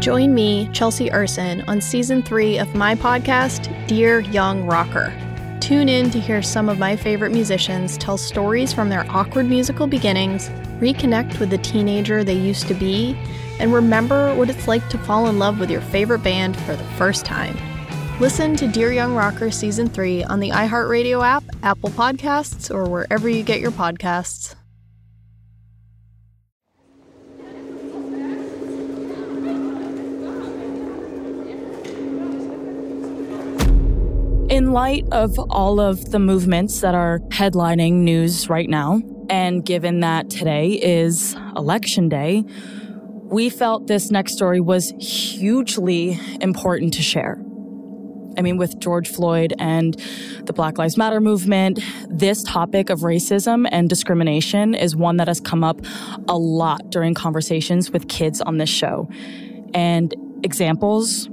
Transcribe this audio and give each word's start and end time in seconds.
Join 0.00 0.32
me, 0.32 0.66
Chelsea 0.72 1.12
Urson, 1.12 1.60
on 1.68 1.82
season 1.82 2.22
three 2.22 2.56
of 2.56 2.74
my 2.74 2.94
podcast, 2.94 3.86
Dear 3.86 4.20
Young 4.20 4.64
Rocker. 4.64 5.12
Tune 5.60 5.90
in 5.90 6.10
to 6.10 6.18
hear 6.18 6.40
some 6.40 6.70
of 6.70 6.78
my 6.78 6.96
favorite 6.96 7.32
musicians 7.32 7.98
tell 7.98 8.16
stories 8.16 8.72
from 8.72 8.88
their 8.88 9.04
awkward 9.10 9.44
musical 9.44 9.86
beginnings, 9.86 10.48
reconnect 10.80 11.38
with 11.38 11.50
the 11.50 11.58
teenager 11.58 12.24
they 12.24 12.32
used 12.32 12.66
to 12.68 12.74
be, 12.74 13.14
and 13.58 13.74
remember 13.74 14.34
what 14.36 14.48
it's 14.48 14.66
like 14.66 14.88
to 14.88 14.96
fall 14.96 15.26
in 15.26 15.38
love 15.38 15.60
with 15.60 15.70
your 15.70 15.82
favorite 15.82 16.22
band 16.22 16.56
for 16.60 16.74
the 16.74 16.84
first 16.96 17.26
time. 17.26 17.54
Listen 18.20 18.56
to 18.56 18.66
Dear 18.66 18.94
Young 18.94 19.14
Rocker 19.14 19.50
Season 19.50 19.86
3 19.86 20.24
on 20.24 20.40
the 20.40 20.48
iHeartRadio 20.48 21.22
app, 21.22 21.44
Apple 21.62 21.90
Podcasts, 21.90 22.74
or 22.74 22.88
wherever 22.88 23.28
you 23.28 23.42
get 23.42 23.60
your 23.60 23.70
podcasts. 23.70 24.54
In 34.60 34.72
light 34.72 35.06
of 35.10 35.38
all 35.48 35.80
of 35.80 36.10
the 36.10 36.18
movements 36.18 36.82
that 36.82 36.94
are 36.94 37.20
headlining 37.30 38.02
news 38.02 38.50
right 38.50 38.68
now, 38.68 39.00
and 39.30 39.64
given 39.64 40.00
that 40.00 40.28
today 40.28 40.72
is 40.72 41.34
election 41.56 42.10
day, 42.10 42.44
we 43.24 43.48
felt 43.48 43.86
this 43.86 44.10
next 44.10 44.34
story 44.34 44.60
was 44.60 44.90
hugely 45.00 46.20
important 46.42 46.92
to 46.92 47.02
share. 47.02 47.42
I 48.36 48.42
mean, 48.42 48.58
with 48.58 48.78
George 48.78 49.08
Floyd 49.08 49.54
and 49.58 49.98
the 50.44 50.52
Black 50.52 50.76
Lives 50.76 50.98
Matter 50.98 51.22
movement, 51.22 51.80
this 52.10 52.42
topic 52.42 52.90
of 52.90 53.00
racism 53.00 53.66
and 53.72 53.88
discrimination 53.88 54.74
is 54.74 54.94
one 54.94 55.16
that 55.16 55.28
has 55.28 55.40
come 55.40 55.64
up 55.64 55.80
a 56.28 56.36
lot 56.36 56.90
during 56.90 57.14
conversations 57.14 57.90
with 57.92 58.08
kids 58.08 58.42
on 58.42 58.58
this 58.58 58.68
show. 58.68 59.08
And 59.72 60.14
examples 60.44 61.30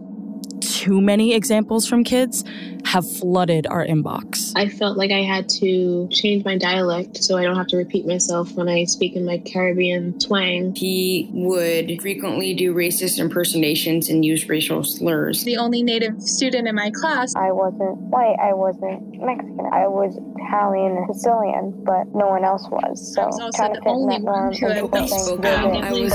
too 0.62 1.02
many 1.02 1.34
examples 1.34 1.88
from 1.88 2.04
kids 2.04 2.44
have 2.86 3.10
flooded 3.20 3.68
our 3.68 3.86
inbox. 3.86 4.54
I 4.56 4.70
felt 4.70 4.98
like 4.98 5.12
I 5.12 5.22
had 5.22 5.50
to 5.62 6.08
change 6.10 6.46
my 6.46 6.58
dialect 6.58 7.24
so 7.24 7.38
I 7.38 7.44
don't 7.44 7.56
have 7.56 7.68
to 7.68 7.78
repeat 7.78 8.06
myself 8.06 8.52
when 8.54 8.70
I 8.70 8.86
speak 8.86 9.16
in 9.16 9.26
my 9.26 9.40
Caribbean 9.40 10.20
twang. 10.20 10.74
He 10.76 11.30
would 11.34 12.02
frequently 12.02 12.54
do 12.54 12.74
racist 12.74 13.20
impersonations 13.20 14.10
and 14.10 14.24
use 14.24 14.48
racial 14.48 14.84
slurs. 14.84 15.44
The 15.44 15.58
only 15.58 15.84
native 15.84 16.22
student 16.22 16.68
in 16.68 16.76
my 16.76 16.92
class. 16.92 17.36
I 17.36 17.52
wasn't 17.52 17.98
white, 17.98 18.38
I 18.42 18.54
wasn't 18.54 19.22
Mexican, 19.22 19.68
I 19.72 19.88
was 19.88 20.18
Italian 20.38 20.98
and 20.98 21.16
Sicilian, 21.16 21.84
but 21.84 22.08
no 22.16 22.28
one 22.28 22.46
else 22.46 22.68
was. 22.70 23.14
So 23.14 23.24
I 23.24 23.26
was 23.26 23.40
also 23.40 23.74
the 23.74 23.82
only 23.86 24.22
one 24.22 24.54
who 24.54 24.68
had 24.68 25.10
spoke 25.10 25.46
out. 25.46 25.84
I 25.84 25.92
was 25.92 26.14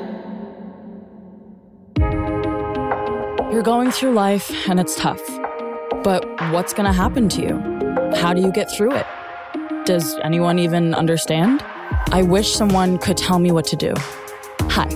You're 3.54 3.62
going 3.62 3.92
through 3.92 4.14
life 4.14 4.50
and 4.68 4.80
it's 4.80 4.96
tough. 4.96 5.22
But 6.02 6.28
what's 6.50 6.74
going 6.74 6.86
to 6.86 6.92
happen 6.92 7.28
to 7.28 7.40
you? 7.40 8.16
How 8.16 8.34
do 8.34 8.40
you 8.40 8.50
get 8.50 8.68
through 8.68 8.96
it? 8.96 9.06
Does 9.84 10.18
anyone 10.24 10.58
even 10.58 10.92
understand? 10.92 11.62
I 12.10 12.22
wish 12.22 12.52
someone 12.52 12.98
could 12.98 13.16
tell 13.16 13.38
me 13.38 13.52
what 13.52 13.64
to 13.66 13.76
do. 13.76 13.94
Hi, 14.70 14.88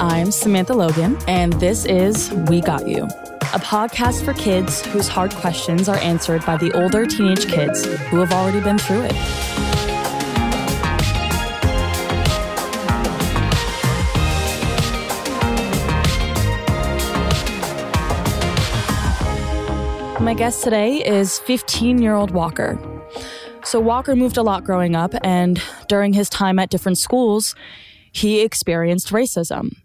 I'm 0.00 0.32
Samantha 0.32 0.74
Logan, 0.74 1.16
and 1.28 1.52
this 1.52 1.84
is 1.84 2.32
We 2.48 2.60
Got 2.60 2.88
You, 2.88 3.04
a 3.04 3.60
podcast 3.60 4.24
for 4.24 4.32
kids 4.32 4.84
whose 4.86 5.06
hard 5.06 5.32
questions 5.36 5.88
are 5.88 5.98
answered 5.98 6.44
by 6.44 6.56
the 6.56 6.72
older 6.72 7.06
teenage 7.06 7.46
kids 7.46 7.86
who 7.86 8.18
have 8.18 8.32
already 8.32 8.60
been 8.60 8.78
through 8.78 9.02
it. 9.02 9.63
My 20.24 20.32
guest 20.32 20.64
today 20.64 21.04
is 21.04 21.38
15 21.40 22.00
year 22.00 22.14
old 22.14 22.30
Walker. 22.30 22.78
So, 23.62 23.78
Walker 23.78 24.16
moved 24.16 24.38
a 24.38 24.42
lot 24.42 24.64
growing 24.64 24.96
up, 24.96 25.12
and 25.22 25.62
during 25.86 26.14
his 26.14 26.30
time 26.30 26.58
at 26.58 26.70
different 26.70 26.96
schools, 26.96 27.54
he 28.10 28.40
experienced 28.40 29.10
racism. 29.10 29.76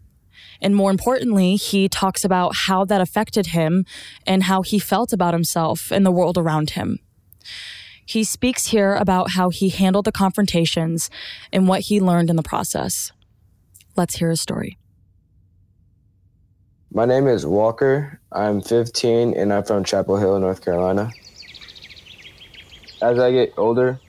And 0.62 0.78
more 0.78 0.92
importantly, 0.92 1.58
he 1.58 1.90
talks 1.90 2.24
about 2.24 2.56
how 2.56 2.86
that 2.86 3.02
affected 3.02 3.48
him 3.48 3.86
and 4.26 4.44
how 4.44 4.62
he 4.62 4.80
felt 4.80 5.12
about 5.12 5.34
himself 5.34 5.92
and 5.92 6.06
the 6.06 6.12
world 6.12 6.38
around 6.38 6.70
him. 6.70 7.00
He 8.06 8.24
speaks 8.24 8.68
here 8.68 8.96
about 8.96 9.32
how 9.32 9.50
he 9.50 9.68
handled 9.68 10.06
the 10.06 10.14
confrontations 10.14 11.10
and 11.52 11.68
what 11.68 11.82
he 11.82 12.00
learned 12.00 12.30
in 12.30 12.38
the 12.38 12.44
process. 12.44 13.12
Let's 13.98 14.16
hear 14.16 14.30
his 14.30 14.40
story. 14.40 14.78
My 16.92 17.06
name 17.06 17.28
is 17.28 17.46
Walker. 17.46 18.20
I'm 18.32 18.62
15 18.62 19.36
and 19.38 19.54
I'm 19.54 19.64
from 19.64 19.84
Chapel 19.84 20.18
Hill, 20.18 20.40
North 20.40 20.66
Carolina. 20.66 21.12
As 23.00 23.20
I 23.20 23.32
get 23.32 23.54
older, 23.58 24.00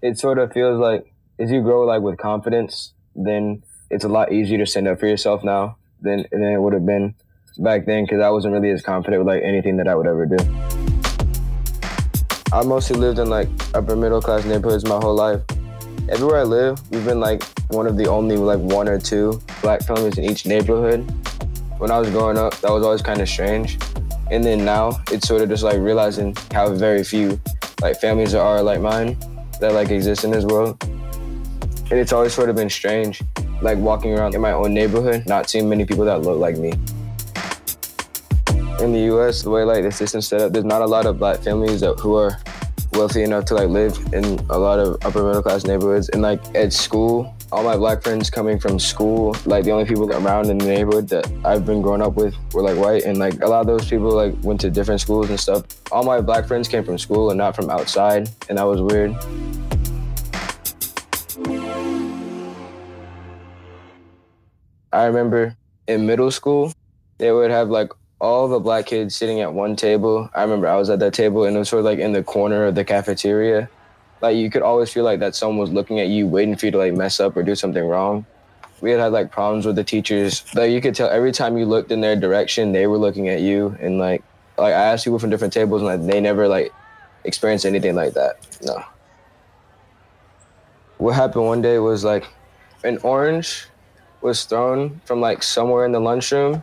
it 0.00 0.16
sort 0.16 0.38
of 0.38 0.52
feels 0.52 0.78
like 0.78 1.12
as 1.40 1.50
you 1.50 1.62
grow 1.62 1.82
like 1.82 2.00
with 2.00 2.16
confidence, 2.16 2.92
then 3.16 3.64
it's 3.90 4.04
a 4.04 4.08
lot 4.08 4.32
easier 4.32 4.56
to 4.58 4.66
stand 4.66 4.86
up 4.86 5.00
for 5.00 5.08
yourself 5.08 5.42
now 5.42 5.78
than 6.00 6.26
than 6.30 6.44
it 6.44 6.62
would 6.62 6.74
have 6.74 6.86
been 6.86 7.16
back 7.58 7.86
then 7.86 8.04
because 8.04 8.20
I 8.20 8.30
wasn't 8.30 8.54
really 8.54 8.70
as 8.70 8.82
confident 8.82 9.24
with 9.24 9.34
like 9.34 9.42
anything 9.42 9.76
that 9.78 9.88
I 9.88 9.96
would 9.96 10.06
ever 10.06 10.26
do. 10.26 10.36
I 12.52 12.62
mostly 12.62 13.00
lived 13.00 13.18
in 13.18 13.28
like 13.28 13.48
upper 13.74 13.96
middle 13.96 14.22
class 14.22 14.44
neighborhoods 14.44 14.84
my 14.84 14.98
whole 14.98 15.16
life. 15.16 15.42
Everywhere 16.08 16.38
I 16.38 16.44
live, 16.44 16.88
we've 16.92 17.04
been 17.04 17.18
like 17.18 17.42
one 17.72 17.88
of 17.88 17.96
the 17.96 18.06
only 18.06 18.36
like 18.36 18.60
one 18.60 18.88
or 18.88 19.00
two 19.00 19.42
black 19.60 19.82
families 19.82 20.18
in 20.18 20.24
each 20.24 20.46
neighborhood 20.46 21.04
when 21.80 21.90
I 21.90 21.98
was 21.98 22.10
growing 22.10 22.36
up, 22.36 22.54
that 22.60 22.70
was 22.70 22.84
always 22.84 23.00
kind 23.00 23.22
of 23.22 23.28
strange. 23.28 23.78
And 24.30 24.44
then 24.44 24.66
now 24.66 25.00
it's 25.10 25.26
sort 25.26 25.40
of 25.40 25.48
just 25.48 25.62
like 25.62 25.78
realizing 25.78 26.36
how 26.52 26.72
very 26.74 27.02
few 27.02 27.40
like 27.80 27.98
families 27.98 28.32
there 28.32 28.42
are 28.42 28.62
like 28.62 28.82
mine 28.82 29.16
that 29.60 29.72
like 29.72 29.90
exist 29.90 30.24
in 30.24 30.30
this 30.30 30.44
world. 30.44 30.76
And 30.84 31.98
it's 31.98 32.12
always 32.12 32.34
sort 32.34 32.50
of 32.50 32.56
been 32.56 32.68
strange, 32.68 33.22
like 33.62 33.78
walking 33.78 34.12
around 34.12 34.34
in 34.34 34.42
my 34.42 34.52
own 34.52 34.74
neighborhood, 34.74 35.24
not 35.26 35.48
seeing 35.48 35.70
many 35.70 35.86
people 35.86 36.04
that 36.04 36.20
look 36.20 36.38
like 36.38 36.58
me. 36.58 36.72
In 38.84 38.92
the 38.92 39.04
U.S., 39.12 39.40
the 39.42 39.50
way 39.50 39.64
like 39.64 39.82
the 39.82 39.90
system's 39.90 40.28
set 40.28 40.42
up, 40.42 40.52
there's 40.52 40.66
not 40.66 40.82
a 40.82 40.86
lot 40.86 41.06
of 41.06 41.18
black 41.18 41.40
families 41.40 41.80
that, 41.80 41.98
who 41.98 42.14
are 42.14 42.38
wealthy 42.92 43.22
enough 43.22 43.46
to 43.46 43.54
like 43.54 43.70
live 43.70 43.98
in 44.12 44.24
a 44.50 44.58
lot 44.58 44.78
of 44.78 44.98
upper 45.02 45.24
middle 45.24 45.42
class 45.42 45.64
neighborhoods. 45.64 46.10
And 46.10 46.20
like 46.20 46.42
at 46.54 46.74
school, 46.74 47.34
all 47.52 47.64
my 47.64 47.76
black 47.76 48.02
friends 48.02 48.30
coming 48.30 48.58
from 48.60 48.78
school, 48.78 49.36
like 49.44 49.64
the 49.64 49.72
only 49.72 49.84
people 49.84 50.10
around 50.12 50.50
in 50.50 50.58
the 50.58 50.66
neighborhood 50.66 51.08
that 51.08 51.30
I've 51.44 51.66
been 51.66 51.82
growing 51.82 52.00
up 52.00 52.14
with 52.14 52.34
were 52.52 52.62
like 52.62 52.78
white, 52.78 53.04
and 53.04 53.18
like 53.18 53.42
a 53.42 53.46
lot 53.46 53.60
of 53.60 53.66
those 53.66 53.88
people 53.88 54.12
like 54.12 54.34
went 54.42 54.60
to 54.60 54.70
different 54.70 55.00
schools 55.00 55.30
and 55.30 55.40
stuff. 55.40 55.64
All 55.90 56.04
my 56.04 56.20
black 56.20 56.46
friends 56.46 56.68
came 56.68 56.84
from 56.84 56.96
school 56.98 57.30
and 57.30 57.38
not 57.38 57.56
from 57.56 57.68
outside, 57.68 58.30
and 58.48 58.58
that 58.58 58.62
was 58.62 58.80
weird. 58.80 59.16
I 64.92 65.04
remember 65.04 65.56
in 65.88 66.06
middle 66.06 66.30
school, 66.30 66.72
they 67.18 67.32
would 67.32 67.50
have 67.50 67.68
like 67.68 67.90
all 68.20 68.48
the 68.48 68.60
black 68.60 68.86
kids 68.86 69.16
sitting 69.16 69.40
at 69.40 69.52
one 69.52 69.74
table. 69.74 70.30
I 70.34 70.42
remember 70.42 70.68
I 70.68 70.76
was 70.76 70.90
at 70.90 70.98
that 71.00 71.14
table 71.14 71.44
and 71.44 71.56
it 71.56 71.58
was 71.58 71.68
sort 71.68 71.80
of 71.80 71.84
like 71.84 71.98
in 71.98 72.12
the 72.12 72.22
corner 72.22 72.66
of 72.66 72.74
the 72.74 72.84
cafeteria 72.84 73.68
like 74.20 74.36
you 74.36 74.50
could 74.50 74.62
always 74.62 74.92
feel 74.92 75.04
like 75.04 75.20
that 75.20 75.34
someone 75.34 75.58
was 75.58 75.70
looking 75.70 76.00
at 76.00 76.08
you, 76.08 76.26
waiting 76.26 76.56
for 76.56 76.66
you 76.66 76.72
to 76.72 76.78
like 76.78 76.92
mess 76.92 77.20
up 77.20 77.36
or 77.36 77.42
do 77.42 77.54
something 77.54 77.84
wrong. 77.84 78.26
We 78.80 78.90
had 78.90 79.00
had 79.00 79.12
like 79.12 79.30
problems 79.30 79.66
with 79.66 79.76
the 79.76 79.84
teachers. 79.84 80.44
Like 80.54 80.70
you 80.70 80.80
could 80.80 80.94
tell 80.94 81.08
every 81.08 81.32
time 81.32 81.56
you 81.56 81.66
looked 81.66 81.90
in 81.90 82.00
their 82.00 82.16
direction, 82.16 82.72
they 82.72 82.86
were 82.86 82.98
looking 82.98 83.28
at 83.28 83.40
you. 83.40 83.76
And 83.80 83.98
like, 83.98 84.22
like 84.58 84.74
I 84.74 84.82
asked 84.92 85.04
people 85.04 85.18
from 85.18 85.30
different 85.30 85.52
tables, 85.52 85.82
and 85.82 85.86
like 85.86 86.10
they 86.10 86.20
never 86.20 86.48
like 86.48 86.72
experienced 87.24 87.66
anything 87.66 87.94
like 87.94 88.14
that. 88.14 88.36
No. 88.62 88.82
What 90.98 91.14
happened 91.14 91.46
one 91.46 91.62
day 91.62 91.78
was 91.78 92.04
like, 92.04 92.26
an 92.84 92.98
orange 92.98 93.66
was 94.20 94.44
thrown 94.44 95.00
from 95.06 95.20
like 95.20 95.42
somewhere 95.42 95.86
in 95.86 95.92
the 95.92 96.00
lunchroom, 96.00 96.60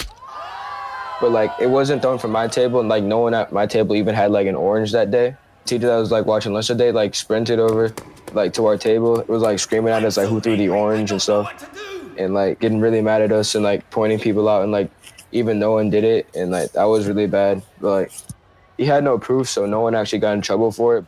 but 1.20 1.32
like 1.32 1.52
it 1.60 1.68
wasn't 1.68 2.04
thrown 2.04 2.20
from 2.20 2.32
my 2.32 2.48
table, 2.48 2.80
and 2.80 2.90
like 2.90 3.04
no 3.04 3.20
one 3.20 3.34
at 3.34 3.52
my 3.52 3.66
table 3.66 3.96
even 3.96 4.14
had 4.14 4.32
like 4.32 4.46
an 4.46 4.56
orange 4.56 4.92
that 4.92 5.10
day 5.10 5.36
teacher 5.68 5.88
that 5.88 5.98
was 5.98 6.12
like 6.12 6.26
watching 6.26 6.54
lunch 6.54 6.68
today 6.68 6.92
like 6.92 7.16
sprinted 7.16 7.60
over 7.60 7.94
like 8.34 8.54
to 8.54 8.66
our 8.66 8.78
table. 8.78 9.20
It 9.20 9.28
was 9.28 9.42
like 9.42 9.60
screaming 9.60 9.94
at 9.94 10.04
us 10.04 10.18
like 10.18 10.28
who 10.28 10.40
threw 10.40 10.58
the 10.58 10.70
orange 10.70 11.12
and 11.12 11.22
stuff, 11.22 11.70
and 12.18 12.34
like 12.34 12.60
getting 12.60 12.80
really 12.80 13.02
mad 13.02 13.22
at 13.22 13.32
us 13.32 13.56
and 13.56 13.64
like 13.64 13.90
pointing 13.90 14.20
people 14.20 14.50
out 14.50 14.64
and 14.64 14.72
like 14.72 14.90
even 15.32 15.60
no 15.60 15.72
one 15.72 15.90
did 15.90 16.04
it 16.04 16.28
and 16.36 16.52
like 16.52 16.72
that 16.74 16.86
was 16.86 17.08
really 17.08 17.28
bad. 17.28 17.62
But 17.80 17.90
like 17.90 18.12
he 18.78 18.86
had 18.86 19.04
no 19.04 19.18
proof, 19.18 19.50
so 19.50 19.66
no 19.66 19.82
one 19.82 19.96
actually 19.96 20.20
got 20.20 20.34
in 20.34 20.42
trouble 20.42 20.72
for 20.72 20.98
it. 20.98 21.06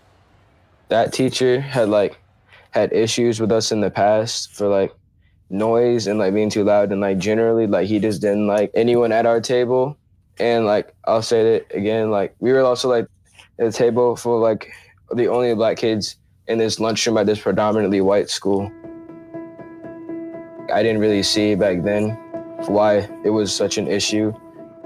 That 0.90 1.14
teacher 1.14 1.60
had 1.60 1.90
like 1.90 2.20
had 2.72 2.94
issues 2.94 3.40
with 3.40 3.52
us 3.52 3.72
in 3.72 3.82
the 3.82 3.90
past 3.90 4.56
for 4.56 4.68
like 4.68 4.94
noise 5.50 6.08
and 6.08 6.20
like 6.20 6.34
being 6.34 6.50
too 6.50 6.64
loud 6.64 6.92
and 6.92 7.02
like 7.02 7.18
generally 7.18 7.66
like 7.66 7.88
he 7.88 8.00
just 8.00 8.22
didn't 8.22 8.48
like 8.48 8.70
anyone 8.76 9.12
at 9.12 9.26
our 9.26 9.42
table 9.42 9.98
and 10.40 10.66
like 10.66 10.94
I'll 11.06 11.24
say 11.24 11.56
it 11.56 11.68
again 11.74 12.12
like 12.12 12.36
we 12.40 12.52
were 12.52 12.62
also 12.62 12.88
like 12.88 13.08
a 13.60 13.72
table 13.72 14.16
for 14.16 14.40
like 14.40 14.72
the 15.16 15.28
only 15.28 15.54
black 15.54 15.78
kids 15.78 16.18
in 16.48 16.58
this 16.58 16.80
lunchroom 16.80 17.18
at 17.18 17.26
this 17.26 17.40
predominantly 17.40 18.02
white 18.02 18.30
school. 18.30 18.72
I 20.74 20.84
didn't 20.84 21.02
really 21.02 21.24
see 21.24 21.56
back 21.56 21.84
then 21.84 22.12
why 22.68 23.10
it 23.24 23.30
was 23.30 23.54
such 23.54 23.78
an 23.78 23.88
issue. 23.88 24.34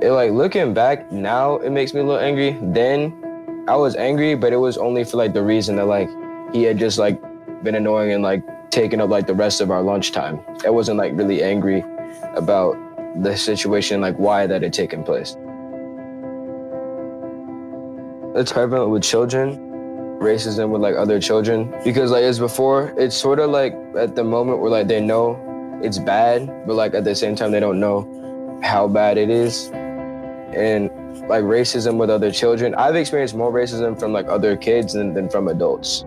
It 0.01 0.11
like 0.11 0.31
looking 0.31 0.73
back 0.73 1.11
now, 1.11 1.57
it 1.57 1.71
makes 1.71 1.93
me 1.93 2.01
a 2.01 2.03
little 2.03 2.19
angry. 2.19 2.57
Then 2.61 3.65
I 3.67 3.75
was 3.75 3.95
angry, 3.95 4.35
but 4.35 4.53
it 4.53 4.57
was 4.57 4.77
only 4.77 5.03
for 5.03 5.17
like 5.17 5.33
the 5.33 5.43
reason 5.43 5.75
that 5.77 5.85
like 5.85 6.09
he 6.53 6.63
had 6.63 6.77
just 6.77 6.97
like 6.97 7.21
been 7.63 7.75
annoying 7.75 8.11
and 8.11 8.23
like 8.23 8.43
taking 8.71 8.99
up 8.99 9.09
like 9.09 9.27
the 9.27 9.33
rest 9.33 9.61
of 9.61 9.71
our 9.71 9.81
lunchtime. 9.81 10.39
I 10.65 10.69
wasn't 10.69 10.97
like 10.97 11.13
really 11.15 11.43
angry 11.43 11.83
about 12.35 12.75
the 13.21 13.37
situation, 13.37 14.01
like 14.01 14.17
why 14.17 14.47
that 14.47 14.63
had 14.63 14.73
taken 14.73 15.03
place. 15.03 15.37
It's 18.35 18.51
prevalent 18.51 18.89
with 18.89 19.03
children, 19.03 19.59
racism 20.19 20.69
with 20.69 20.81
like 20.81 20.95
other 20.95 21.19
children, 21.19 21.71
because 21.83 22.09
like 22.09 22.23
as 22.23 22.39
before, 22.39 22.91
it's 22.97 23.15
sort 23.15 23.37
of 23.37 23.51
like 23.51 23.73
at 23.95 24.15
the 24.15 24.23
moment 24.23 24.59
where 24.59 24.71
like 24.71 24.87
they 24.87 24.99
know 24.99 25.37
it's 25.83 25.99
bad, 25.99 26.47
but 26.65 26.73
like 26.73 26.95
at 26.95 27.03
the 27.03 27.13
same 27.13 27.35
time 27.35 27.51
they 27.51 27.59
don't 27.59 27.79
know 27.79 28.59
how 28.63 28.87
bad 28.87 29.19
it 29.19 29.29
is. 29.29 29.69
And 30.55 30.89
like 31.29 31.43
racism 31.43 31.97
with 31.97 32.09
other 32.09 32.31
children, 32.31 32.73
I've 32.73 32.95
experienced 32.95 33.35
more 33.35 33.53
racism 33.53 33.99
from 33.99 34.13
like 34.13 34.25
other 34.25 34.57
kids 34.57 34.93
than, 34.93 35.13
than 35.13 35.29
from 35.29 35.47
adults. 35.47 36.03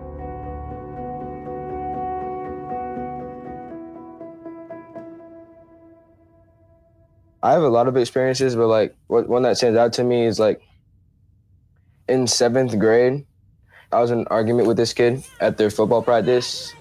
I 7.41 7.53
have 7.53 7.63
a 7.63 7.69
lot 7.69 7.87
of 7.87 7.95
experiences, 7.95 8.53
but 8.57 8.67
like 8.67 8.93
what 9.07 9.29
one 9.29 9.43
that 9.43 9.55
stands 9.55 9.77
out 9.77 9.93
to 9.93 10.03
me 10.03 10.25
is 10.25 10.39
like 10.39 10.61
in 12.07 12.27
seventh 12.27 12.77
grade, 12.79 13.25
I 13.91 13.99
was 13.99 14.11
in 14.11 14.19
an 14.19 14.27
argument 14.29 14.67
with 14.67 14.77
this 14.77 14.93
kid 14.93 15.23
at 15.39 15.57
their 15.57 15.69
football 15.69 16.01
practice, 16.01 16.73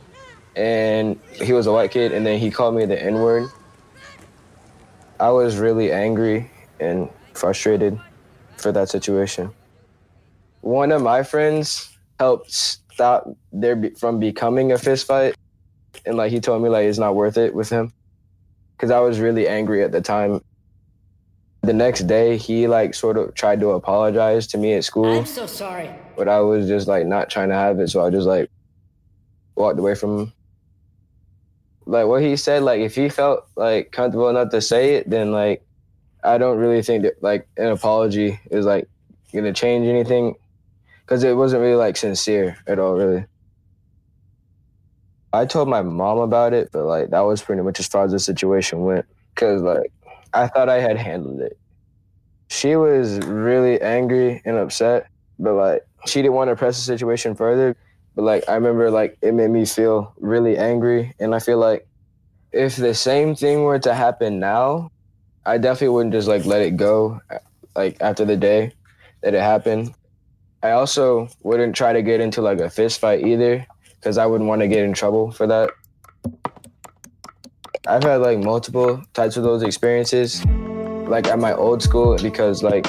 and 0.55 1.19
he 1.33 1.53
was 1.53 1.67
a 1.67 1.73
white 1.73 1.91
kid, 1.91 2.13
and 2.13 2.27
then 2.27 2.39
he 2.39 2.51
called 2.51 2.75
me 2.75 2.85
the 2.85 3.01
N 3.01 3.15
word. 3.15 3.49
I 5.19 5.31
was 5.31 5.57
really 5.57 5.93
angry 5.93 6.51
and 6.81 7.09
frustrated 7.35 7.99
for 8.57 8.73
that 8.73 8.89
situation. 8.89 9.51
One 10.61 10.93
of 10.93 11.03
my 11.03 11.23
friends 11.23 11.97
helped 12.19 12.51
stop 12.51 13.29
there 13.53 13.77
be- 13.77 13.91
from 13.91 14.19
becoming 14.19 14.73
a 14.73 14.79
fist 14.79 15.07
fight, 15.07 15.35
and 16.05 16.17
like 16.17 16.33
he 16.33 16.41
told 16.41 16.63
me 16.63 16.69
like 16.69 16.87
it's 16.87 16.99
not 16.99 17.15
worth 17.15 17.37
it 17.37 17.55
with 17.55 17.71
him, 17.71 17.93
because 18.77 18.91
I 18.91 19.01
was 19.01 19.21
really 19.21 19.47
angry 19.47 19.83
at 19.83 19.93
the 19.93 20.01
time. 20.01 20.43
The 21.67 21.73
next 21.73 22.07
day, 22.07 22.37
he 22.37 22.69
like 22.69 22.95
sort 22.95 23.17
of 23.17 23.35
tried 23.35 23.59
to 23.59 23.71
apologize 23.71 24.47
to 24.49 24.59
me 24.59 24.75
at 24.75 24.85
school. 24.85 25.19
I'm 25.19 25.27
so 25.27 25.47
sorry. 25.47 25.91
But 26.17 26.29
I 26.29 26.39
was 26.39 26.69
just 26.69 26.87
like 26.87 27.07
not 27.07 27.29
trying 27.29 27.49
to 27.49 27.57
have 27.57 27.81
it, 27.81 27.89
so 27.89 28.07
I 28.07 28.11
just 28.11 28.29
like 28.29 28.51
walked 29.57 29.81
away 29.81 29.97
from 29.97 30.19
him. 30.19 30.33
Like 31.85 32.07
what 32.07 32.23
he 32.23 32.37
said, 32.37 32.63
like 32.63 32.81
if 32.81 32.95
he 32.95 33.09
felt 33.09 33.49
like 33.57 33.91
comfortable 33.91 34.29
enough 34.29 34.51
to 34.51 34.61
say 34.61 34.95
it, 34.95 35.11
then 35.11 35.33
like 35.33 35.67
I 36.23 36.39
don't 36.39 36.59
really 36.59 36.83
think 36.83 37.03
that 37.03 37.21
like 37.21 37.49
an 37.57 37.67
apology 37.67 38.39
is 38.49 38.65
like 38.65 38.89
gonna 39.33 39.53
change 39.53 39.89
anything, 39.89 40.37
because 41.01 41.25
it 41.25 41.37
wasn't 41.37 41.63
really 41.63 41.75
like 41.75 41.97
sincere 41.97 42.57
at 42.69 42.79
all, 42.79 42.95
really. 42.95 43.25
I 45.33 45.47
told 45.47 45.69
my 45.69 45.83
mom 45.83 46.19
about 46.19 46.53
it, 46.53 46.71
but 46.73 46.85
like 46.85 47.11
that 47.11 47.21
was 47.21 47.43
pretty 47.43 47.63
much 47.63 47.81
as 47.81 47.89
far 47.89 48.05
as 48.05 48.13
the 48.13 48.21
situation 48.21 48.83
went, 48.83 49.07
because 49.35 49.63
like 49.63 49.93
I 50.37 50.49
thought 50.49 50.69
I 50.69 50.81
had 50.81 50.99
handled 50.99 51.41
it. 51.41 51.59
She 52.49 52.77
was 52.77 53.19
really 53.21 53.81
angry 53.81 54.43
and 54.45 54.57
upset, 54.57 55.09
but 55.39 55.55
like 55.55 55.87
she 56.07 56.23
didn't 56.23 56.35
want 56.35 56.51
to 56.51 56.57
press 56.57 56.77
the 56.77 56.83
situation 56.83 57.35
further. 57.35 57.77
But 58.15 58.23
like 58.23 58.45
I 58.49 58.55
remember 58.55 58.91
like 58.91 59.17
it 59.23 59.33
made 59.33 59.51
me 59.51 59.65
feel 59.65 60.13
really 60.19 60.57
angry 60.57 61.15
and 61.19 61.35
I 61.35 61.39
feel 61.39 61.59
like 61.59 61.87
if 62.53 62.77
the 62.77 62.95
same 62.95 63.35
thing 63.35 63.63
were 63.63 63.79
to 63.81 63.95
happen 63.95 64.39
now, 64.39 64.91
I 65.45 65.59
definitely 65.59 65.91
wouldn't 65.91 66.13
just 66.13 66.29
like 66.29 66.45
let 66.45 66.63
it 66.63 66.77
go 66.77 67.21
like 67.75 67.97
after 68.01 68.25
the 68.25 68.37
day 68.37 68.73
that 69.23 69.35
it 69.35 69.41
happened. 69.41 69.95
I 70.63 70.73
also 70.73 71.29
wouldn't 71.43 71.77
try 71.77 71.93
to 71.93 72.03
get 72.03 72.21
into 72.21 72.43
like 72.43 72.61
a 72.61 72.71
fist 72.71 73.01
fight 73.01 73.27
either 73.27 73.67
because 74.01 74.19
I 74.19 74.27
wouldn't 74.27 74.49
want 74.49 74.61
to 74.63 74.69
get 74.69 74.85
in 74.85 74.93
trouble 74.93 75.31
for 75.33 75.47
that. 75.47 75.71
I've 77.89 78.03
had 78.03 78.17
like 78.17 78.39
multiple 78.39 79.01
types 79.15 79.37
of 79.37 79.45
those 79.45 79.63
experiences, 79.63 80.45
like 80.45 81.29
at 81.29 81.39
my 81.39 81.53
old 81.53 81.83
school, 81.83 82.17
because 82.21 82.65
like 82.65 82.85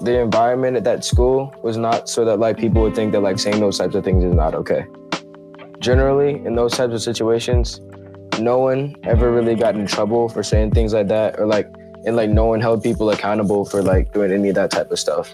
the 0.00 0.20
environment 0.20 0.76
at 0.76 0.84
that 0.84 1.04
school 1.04 1.52
was 1.64 1.76
not 1.76 2.08
so 2.08 2.24
that 2.24 2.38
like 2.38 2.56
people 2.56 2.82
would 2.82 2.94
think 2.94 3.10
that 3.12 3.20
like 3.20 3.38
saying 3.38 3.58
those 3.58 3.76
types 3.76 3.96
of 3.96 4.04
things 4.04 4.22
is 4.22 4.32
not 4.32 4.54
okay. 4.54 4.86
Generally, 5.80 6.44
in 6.46 6.54
those 6.54 6.76
types 6.76 6.94
of 6.94 7.02
situations, 7.02 7.80
no 8.38 8.58
one 8.58 8.94
ever 9.02 9.32
really 9.32 9.56
got 9.56 9.74
in 9.74 9.88
trouble 9.88 10.28
for 10.28 10.44
saying 10.44 10.70
things 10.70 10.92
like 10.92 11.08
that, 11.08 11.40
or 11.40 11.46
like, 11.46 11.68
and 12.06 12.14
like 12.14 12.30
no 12.30 12.44
one 12.44 12.60
held 12.60 12.80
people 12.80 13.10
accountable 13.10 13.64
for 13.64 13.82
like 13.82 14.12
doing 14.12 14.30
any 14.30 14.50
of 14.50 14.54
that 14.54 14.70
type 14.70 14.92
of 14.92 15.00
stuff. 15.00 15.30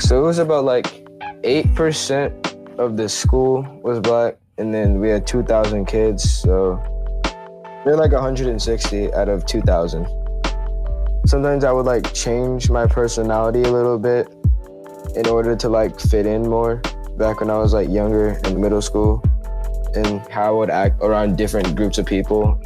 So 0.00 0.18
it 0.18 0.26
was 0.26 0.38
about 0.38 0.64
like 0.64 1.04
8% 1.42 2.78
of 2.78 2.96
the 2.96 3.08
school 3.08 3.62
was 3.84 4.00
black, 4.00 4.36
and 4.58 4.72
then 4.72 5.00
we 5.00 5.08
had 5.08 5.26
2,000 5.26 5.84
kids. 5.86 6.22
So 6.40 6.82
they're 7.84 7.96
like 7.96 8.12
160 8.12 9.12
out 9.14 9.28
of 9.28 9.46
2,000. 9.46 10.06
Sometimes 11.26 11.64
I 11.64 11.72
would 11.72 11.86
like 11.86 12.12
change 12.14 12.70
my 12.70 12.86
personality 12.86 13.62
a 13.62 13.70
little 13.70 13.98
bit 13.98 14.28
in 15.14 15.26
order 15.28 15.56
to 15.56 15.68
like 15.68 15.98
fit 16.00 16.26
in 16.26 16.48
more 16.48 16.76
back 17.18 17.40
when 17.40 17.50
I 17.50 17.58
was 17.58 17.72
like 17.72 17.88
younger 17.88 18.40
in 18.44 18.60
middle 18.60 18.82
school 18.82 19.22
and 19.94 20.20
how 20.30 20.48
I 20.48 20.50
would 20.50 20.70
act 20.70 21.02
around 21.02 21.36
different 21.36 21.74
groups 21.74 21.98
of 21.98 22.06
people. 22.06 22.60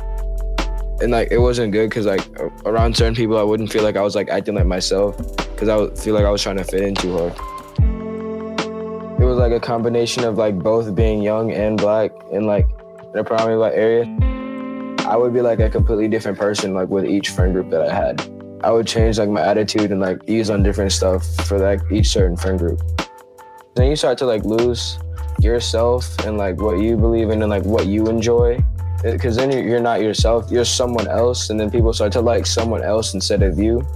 And 1.00 1.12
like 1.12 1.28
it 1.30 1.38
wasn't 1.38 1.72
good 1.72 1.88
because 1.88 2.06
like 2.06 2.28
around 2.66 2.96
certain 2.96 3.14
people 3.14 3.38
I 3.38 3.42
wouldn't 3.42 3.72
feel 3.72 3.82
like 3.82 3.96
I 3.96 4.02
was 4.02 4.14
like 4.14 4.28
acting 4.28 4.54
like 4.54 4.66
myself 4.66 5.16
because 5.16 5.68
I 5.68 5.76
would 5.76 5.98
feel 5.98 6.14
like 6.14 6.24
I 6.24 6.30
was 6.30 6.42
trying 6.42 6.58
to 6.58 6.64
fit 6.64 6.82
in 6.82 6.94
too 6.94 7.16
hard 7.16 7.59
it 9.20 9.24
was 9.24 9.36
like 9.36 9.52
a 9.52 9.60
combination 9.60 10.24
of 10.24 10.38
like 10.38 10.58
both 10.58 10.94
being 10.94 11.20
young 11.20 11.52
and 11.52 11.76
black 11.76 12.10
and 12.32 12.46
like 12.46 12.66
in 13.12 13.18
a 13.18 13.22
predominantly 13.22 13.56
black 13.56 13.74
area. 13.74 14.04
I 15.06 15.14
would 15.14 15.34
be 15.34 15.42
like 15.42 15.60
a 15.60 15.68
completely 15.68 16.08
different 16.08 16.38
person 16.38 16.72
like 16.72 16.88
with 16.88 17.04
each 17.04 17.28
friend 17.28 17.52
group 17.52 17.68
that 17.68 17.82
I 17.82 17.92
had. 17.92 18.22
I 18.64 18.70
would 18.70 18.86
change 18.86 19.18
like 19.18 19.28
my 19.28 19.42
attitude 19.42 19.90
and 19.90 20.00
like 20.00 20.22
ease 20.26 20.48
on 20.48 20.62
different 20.62 20.92
stuff 20.92 21.26
for 21.46 21.58
like 21.58 21.82
each 21.92 22.08
certain 22.08 22.34
friend 22.34 22.58
group. 22.58 22.80
Then 23.74 23.90
you 23.90 23.96
start 23.96 24.16
to 24.18 24.26
like 24.26 24.44
lose 24.44 24.98
yourself 25.38 26.18
and 26.20 26.38
like 26.38 26.58
what 26.58 26.78
you 26.78 26.96
believe 26.96 27.28
in 27.28 27.42
and 27.42 27.50
like 27.50 27.64
what 27.64 27.86
you 27.86 28.06
enjoy. 28.08 28.58
Because 29.02 29.36
then 29.36 29.52
you're 29.52 29.80
not 29.80 30.00
yourself, 30.00 30.50
you're 30.50 30.64
someone 30.64 31.08
else, 31.08 31.50
and 31.50 31.60
then 31.60 31.70
people 31.70 31.92
start 31.92 32.12
to 32.12 32.22
like 32.22 32.46
someone 32.46 32.82
else 32.82 33.12
instead 33.12 33.42
of 33.42 33.58
you. 33.58 33.86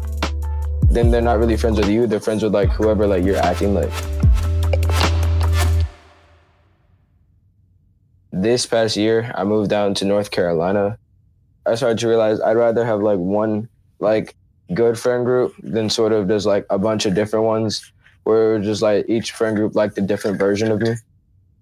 Then 0.82 1.10
they're 1.10 1.22
not 1.22 1.38
really 1.38 1.56
friends 1.56 1.78
with 1.78 1.88
you; 1.88 2.06
they're 2.06 2.20
friends 2.20 2.42
with 2.42 2.52
like 2.52 2.68
whoever 2.70 3.06
like 3.06 3.25
you're 3.25 3.37
acting 3.37 3.75
like. 3.75 3.92
This 8.44 8.64
past 8.66 8.96
year 8.96 9.32
i 9.34 9.42
moved 9.42 9.70
down 9.70 9.94
to 9.94 10.04
north 10.04 10.30
carolina. 10.30 10.96
I 11.66 11.74
started 11.74 11.98
to 11.98 12.08
realize 12.08 12.40
i'd 12.40 12.56
rather 12.56 12.84
have 12.84 13.00
like 13.00 13.18
one 13.18 13.68
like 13.98 14.36
good 14.72 14.98
friend 14.98 15.24
group 15.24 15.54
than 15.62 15.90
sort 15.90 16.12
of 16.12 16.28
just 16.28 16.46
like 16.46 16.64
a 16.70 16.78
bunch 16.78 17.04
of 17.04 17.14
different 17.14 17.44
ones 17.44 17.92
where 18.24 18.58
just 18.58 18.80
like 18.82 19.04
each 19.08 19.32
friend 19.32 19.56
group 19.56 19.74
liked 19.74 19.98
a 19.98 20.00
different 20.00 20.38
version 20.38 20.70
of 20.70 20.80
me. 20.80 20.94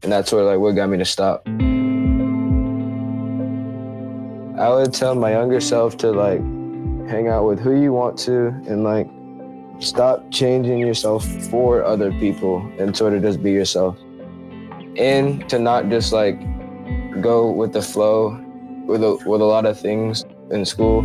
And 0.02 0.12
that's 0.12 0.30
sort 0.30 0.42
of 0.42 0.48
like 0.48 0.58
what 0.58 0.72
got 0.72 0.88
me 0.88 0.98
to 0.98 1.04
stop. 1.04 1.46
I 4.58 4.68
would 4.68 4.94
tell 4.94 5.14
my 5.14 5.32
younger 5.32 5.60
self 5.60 5.96
to 5.98 6.10
like 6.10 6.40
hang 7.08 7.28
out 7.28 7.46
with 7.46 7.58
who 7.58 7.80
you 7.80 7.92
want 7.92 8.16
to 8.20 8.48
and 8.68 8.84
like 8.84 9.08
stop 9.80 10.30
changing 10.30 10.78
yourself 10.78 11.26
for 11.50 11.84
other 11.84 12.12
people 12.12 12.58
and 12.78 12.96
sort 12.96 13.12
of 13.14 13.22
just 13.22 13.42
be 13.42 13.50
yourself. 13.50 13.98
And 14.96 15.48
to 15.48 15.58
not 15.58 15.88
just 15.88 16.12
like 16.12 16.40
go 17.21 17.50
with 17.50 17.73
the 17.73 17.83
flow 17.83 18.40
with 18.87 19.02
a, 19.02 19.16
with 19.26 19.40
a 19.40 19.45
lot 19.45 19.66
of 19.66 19.78
things 19.78 20.25
in 20.50 20.64
school 20.64 21.00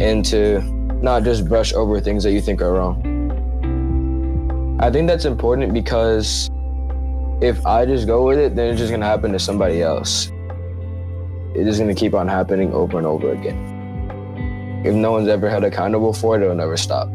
and 0.00 0.24
to 0.24 0.60
not 1.02 1.22
just 1.22 1.48
brush 1.48 1.72
over 1.72 2.00
things 2.00 2.22
that 2.24 2.32
you 2.32 2.40
think 2.40 2.62
are 2.62 2.72
wrong. 2.72 3.06
I 4.80 4.90
think 4.90 5.08
that's 5.08 5.24
important 5.24 5.74
because 5.74 6.50
if 7.42 7.64
I 7.66 7.84
just 7.86 8.06
go 8.06 8.26
with 8.26 8.38
it, 8.38 8.54
then 8.54 8.70
it's 8.70 8.78
just 8.78 8.90
gonna 8.90 9.06
happen 9.06 9.32
to 9.32 9.38
somebody 9.38 9.82
else. 9.82 10.30
It's 11.54 11.64
just 11.64 11.78
gonna 11.80 11.94
keep 11.94 12.14
on 12.14 12.28
happening 12.28 12.72
over 12.72 12.98
and 12.98 13.06
over 13.06 13.32
again. 13.32 14.82
If 14.84 14.94
no 14.94 15.12
one's 15.12 15.28
ever 15.28 15.50
held 15.50 15.64
accountable 15.64 16.12
for 16.12 16.36
it, 16.36 16.42
it'll 16.42 16.54
never 16.54 16.76
stop. 16.76 17.08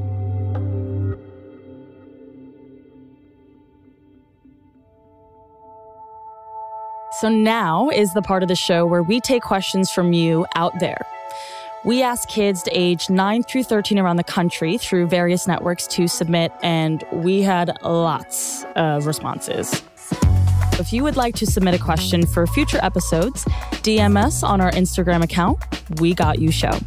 So 7.19 7.29
now 7.29 7.89
is 7.91 8.13
the 8.13 8.22
part 8.22 8.43
of 8.43 8.50
the 8.50 8.57
show 8.57 8.86
where 8.86 9.01
we 9.01 9.22
take 9.22 9.41
questions 9.41 9.89
from 9.89 10.12
you 10.12 10.45
out 10.53 10.77
there. 10.81 10.98
We 11.86 12.01
ask 12.01 12.27
kids 12.27 12.62
to 12.63 12.72
age 12.77 13.10
9 13.10 13.43
through 13.43 13.63
13 13.63 13.98
around 13.98 14.17
the 14.17 14.24
country 14.25 14.77
through 14.77 15.07
various 15.07 15.48
networks 15.48 15.88
to 15.88 16.10
submit, 16.10 16.51
and 16.62 17.05
we 17.13 17.41
had 17.41 17.72
lots 17.84 18.65
of 18.75 19.05
responses. 19.05 19.81
If 20.74 20.91
you 20.91 21.03
would 21.03 21.15
like 21.15 21.36
to 21.36 21.45
submit 21.45 21.74
a 21.74 21.79
question 21.79 22.25
for 22.25 22.45
future 22.48 22.79
episodes, 22.81 23.45
DM 23.81 24.22
us 24.22 24.43
on 24.43 24.60
our 24.60 24.72
Instagram 24.72 25.24
account, 25.24 25.57
We 26.01 26.13
Got 26.15 26.39
You 26.39 26.51
Show. 26.51 26.77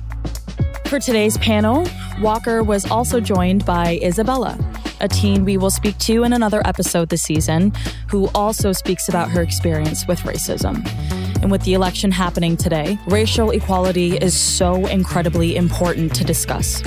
For 0.89 1.01
today's 1.01 1.39
panel, 1.39 1.87
Walker 2.21 2.63
was 2.63 2.91
also 2.91 3.19
joined 3.19 3.65
by 3.65 3.99
Isabella, 4.03 4.59
a 5.01 5.09
teen 5.09 5.45
we 5.45 5.57
will 5.57 5.71
speak 5.71 5.99
to 5.99 6.25
in 6.25 6.33
another 6.33 6.61
episode 6.67 7.09
this 7.09 7.23
season, 7.23 7.73
who 8.09 8.29
also 8.35 8.73
speaks 8.73 9.09
about 9.09 9.31
her 9.31 9.43
experience 9.43 10.07
with 10.07 10.21
racism. 10.21 10.87
And 11.43 11.51
with 11.51 11.63
the 11.63 11.75
election 11.75 12.11
happening 12.11 12.57
today, 12.57 12.99
racial 13.07 13.51
equality 13.51 14.17
is 14.17 14.37
so 14.37 14.87
incredibly 14.87 15.57
important 15.57 16.15
to 16.17 16.25
discuss. 16.25 16.83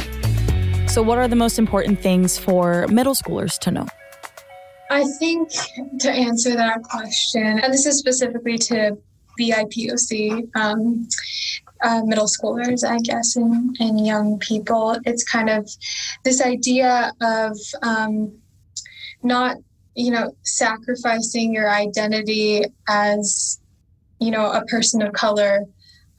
So, 0.87 1.01
what 1.01 1.17
are 1.17 1.27
the 1.27 1.37
most 1.37 1.57
important 1.57 2.01
things 2.01 2.37
for 2.37 2.85
middle 2.87 3.15
schoolers 3.15 3.57
to 3.59 3.71
know? 3.71 3.87
I 4.89 5.05
think 5.19 5.49
to 5.99 6.11
answer 6.11 6.53
that 6.55 6.83
question, 6.83 7.59
and 7.59 7.73
this 7.73 7.85
is 7.85 7.97
specifically 7.97 8.57
to 8.57 8.97
BIPOC 9.39 10.49
um, 10.55 11.07
uh, 11.81 12.01
middle 12.05 12.27
schoolers, 12.27 12.88
I 12.88 13.00
guess, 13.00 13.35
and, 13.35 13.75
and 13.79 14.05
young 14.05 14.39
people, 14.39 14.97
it's 15.05 15.23
kind 15.23 15.50
of 15.50 15.69
this 16.23 16.41
idea 16.41 17.13
of 17.21 17.57
um, 17.81 18.33
not, 19.23 19.57
you 19.95 20.11
know, 20.11 20.35
sacrificing 20.43 21.53
your 21.53 21.69
identity 21.69 22.63
as, 22.88 23.59
you 24.19 24.31
know, 24.31 24.51
a 24.51 24.65
person 24.65 25.01
of 25.01 25.13
color. 25.13 25.65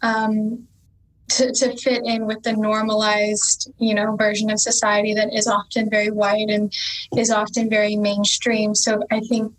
Um, 0.03 0.67
to, 1.29 1.51
to 1.51 1.75
fit 1.79 2.03
in 2.05 2.27
with 2.27 2.43
the 2.43 2.53
normalized, 2.53 3.73
you 3.79 3.95
know, 3.95 4.17
version 4.17 4.51
of 4.51 4.61
society 4.61 5.15
that 5.15 5.33
is 5.33 5.47
often 5.47 5.89
very 5.89 6.11
white 6.11 6.51
and 6.51 6.71
is 7.17 7.31
often 7.31 7.71
very 7.71 7.97
mainstream. 7.97 8.75
So 8.75 9.03
I 9.11 9.21
think 9.21 9.55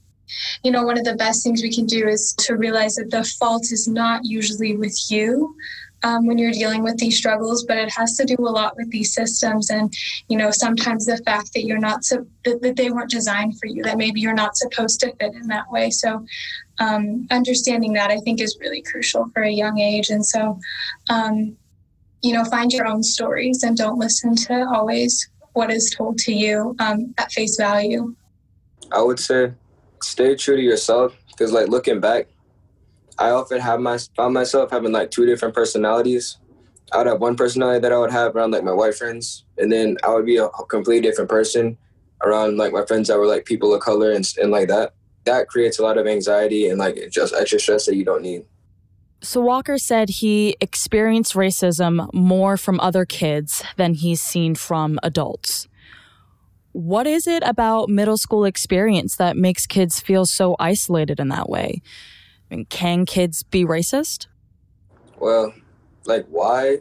you 0.63 0.72
know, 0.72 0.83
one 0.83 0.98
of 0.98 1.03
the 1.03 1.15
best 1.15 1.43
things 1.43 1.62
we 1.62 1.74
can 1.74 1.86
do 1.86 2.07
is 2.07 2.33
to 2.39 2.55
realize 2.55 2.95
that 2.95 3.12
the 3.12 3.24
fault 3.24 3.72
is 3.72 3.88
not 3.88 4.22
usually 4.24 4.75
with 4.75 4.98
you 5.10 5.55
um, 6.03 6.25
when 6.25 6.38
you're 6.38 6.51
dealing 6.51 6.83
with 6.83 6.98
these 6.98 7.17
struggles, 7.17 7.63
but 7.63 7.77
it 7.77 7.91
has 7.91 8.15
to 8.17 8.25
do 8.25 8.36
a 8.39 8.50
lot 8.50 8.75
with 8.75 8.89
these 8.91 9.13
systems. 9.13 9.69
And, 9.69 9.93
you 10.27 10.38
know, 10.38 10.51
sometimes 10.51 11.05
the 11.05 11.17
fact 11.17 11.53
that 11.53 11.65
you're 11.65 11.79
not, 11.79 12.03
so, 12.03 12.25
that, 12.45 12.62
that 12.62 12.75
they 12.75 12.91
weren't 12.91 13.10
designed 13.10 13.57
for 13.60 13.67
you, 13.67 13.83
that 13.83 13.98
maybe 13.98 14.19
you're 14.19 14.33
not 14.33 14.57
supposed 14.57 15.00
to 15.01 15.15
fit 15.15 15.33
in 15.33 15.48
that 15.48 15.72
way. 15.72 15.89
So, 15.89 16.25
um, 16.79 17.27
understanding 17.31 17.93
that 17.93 18.12
I 18.12 18.17
think 18.17 18.41
is 18.41 18.57
really 18.60 18.81
crucial 18.81 19.29
for 19.33 19.43
a 19.43 19.51
young 19.51 19.79
age. 19.79 20.10
And 20.10 20.25
so, 20.25 20.60
um, 21.10 21.55
you 22.22 22.33
know, 22.33 22.43
find 22.45 22.72
your 22.72 22.88
own 22.88 23.03
stories 23.03 23.63
and 23.63 23.77
don't 23.77 24.00
listen 24.00 24.36
to 24.36 24.67
always 24.74 25.29
what 25.53 25.72
is 25.72 25.93
told 25.95 26.17
to 26.19 26.33
you 26.33 26.75
um, 26.79 27.13
at 27.17 27.31
face 27.31 27.57
value. 27.57 28.15
I 28.91 29.01
would 29.01 29.19
say 29.19 29.53
stay 30.01 30.36
true 30.36 30.57
to 30.57 30.62
yourself 30.62 31.15
because, 31.27 31.51
like, 31.51 31.67
looking 31.67 32.00
back, 32.00 32.27
I 33.17 33.29
often 33.29 33.60
have 33.60 33.79
my 33.79 33.98
found 34.15 34.34
myself 34.34 34.72
having 34.72 34.91
like 34.91 35.12
two 35.12 35.25
different 35.25 35.53
personalities. 35.53 36.38
I 36.91 36.98
would 37.00 37.08
have 37.08 37.22
one 37.22 37.36
personality 37.36 37.79
that 37.79 37.91
I 37.91 37.98
would 37.98 38.12
have 38.12 38.36
around 38.36 38.51
like 38.51 38.63
my 38.63 38.74
white 38.74 38.96
friends, 38.96 39.46
and 39.58 39.72
then 39.72 39.98
I 40.03 40.13
would 40.13 40.25
be 40.25 40.38
a 40.38 40.50
completely 40.70 41.08
different 41.08 41.29
person 41.29 41.77
around 42.24 42.58
like 42.58 42.72
my 42.72 42.86
friends 42.86 43.08
that 43.08 43.17
were 43.17 43.27
like 43.27 43.46
people 43.46 43.74
of 43.74 43.82
color 43.82 44.12
and, 44.12 44.25
and 44.41 44.51
like 44.51 44.67
that. 44.70 44.93
That 45.25 45.48
creates 45.48 45.79
a 45.79 45.84
lot 45.84 45.98
of 45.98 46.08
anxiety 46.08 46.67
and 46.67 46.77
like 46.77 46.98
just 47.10 47.34
extra 47.34 47.60
stress 47.60 47.86
that 47.86 47.96
you 47.96 48.03
don't 48.03 48.22
need. 48.22 48.46
So 49.22 49.39
Walker 49.39 49.77
said 49.77 50.10
he 50.10 50.58
experienced 50.60 51.34
racism 51.34 52.13
more 52.13 52.58
from 52.58 52.79
other 52.82 53.05
kids 53.05 53.63
than 53.77 53.93
he's 53.93 54.22
seen 54.22 54.53
from 54.53 55.00
adults. 55.01 55.70
What 56.74 57.08
is 57.08 57.25
it 57.25 57.41
about 57.46 57.88
middle 57.88 58.17
school 58.17 58.43
experience 58.43 59.15
that 59.15 59.38
makes 59.38 59.65
kids 59.65 60.01
feel 60.01 60.25
so 60.25 60.58
isolated 60.60 61.22
in 61.22 61.29
that 61.29 61.48
way? 61.48 61.82
I 62.53 62.65
can 62.69 63.05
kids 63.05 63.43
be 63.43 63.65
racist? 63.65 64.27
Well, 65.17 65.53
like 66.05 66.25
why? 66.27 66.79